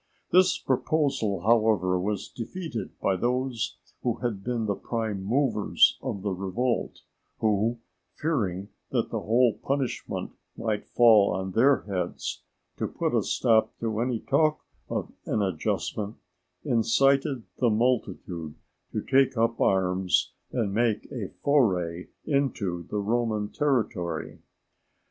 [0.31, 6.31] This proposal, however, was defeated by those who had been the prime movers of the
[6.31, 7.01] revolt,
[7.37, 7.77] who,
[8.15, 12.41] fearing that the whole punishment might fall on their heads,
[12.77, 16.15] to put a stop to any talk of an adjustment,
[16.63, 18.55] incited the multitude
[18.93, 24.39] to take up arms and make a foray into the Roman territory.